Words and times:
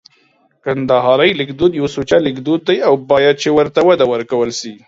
کندهارۍ 0.63 1.31
لیکدود 1.39 1.71
یو 1.79 1.87
سوچه 1.95 2.17
لیکدود 2.27 2.59
دی 2.67 2.75
او 2.87 2.93
باید 3.11 3.35
چي 3.41 3.49
ورته 3.57 3.79
وده 3.87 4.05
ورکول 4.11 4.49
سي 4.59 4.73